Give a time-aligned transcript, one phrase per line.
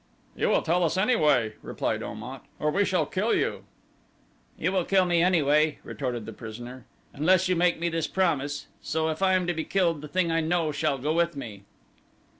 [0.35, 3.65] "You will tell us anyway," replied Om at, "or we shall kill you."
[4.57, 9.09] "You will kill me anyway," retorted the prisoner, "unless you make me this promise; so
[9.09, 11.65] if I am to be killed the thing I know shall go with me."